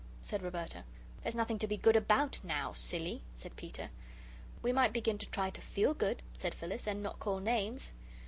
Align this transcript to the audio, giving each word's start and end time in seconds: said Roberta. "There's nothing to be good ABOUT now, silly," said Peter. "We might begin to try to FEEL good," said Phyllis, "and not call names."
said 0.23 0.41
Roberta. 0.41 0.83
"There's 1.21 1.35
nothing 1.35 1.59
to 1.59 1.67
be 1.67 1.77
good 1.77 1.95
ABOUT 1.95 2.39
now, 2.43 2.73
silly," 2.73 3.21
said 3.35 3.55
Peter. 3.55 3.91
"We 4.63 4.71
might 4.73 4.93
begin 4.93 5.19
to 5.19 5.29
try 5.29 5.51
to 5.51 5.61
FEEL 5.61 5.93
good," 5.93 6.23
said 6.35 6.55
Phyllis, 6.55 6.87
"and 6.87 7.03
not 7.03 7.19
call 7.19 7.37
names." 7.37 7.93